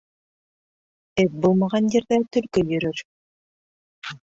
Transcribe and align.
Эт 1.25 1.35
булмаған 1.43 1.91
ерҙә 1.97 2.21
төлкө 2.39 2.65
йөрөр. 2.75 3.05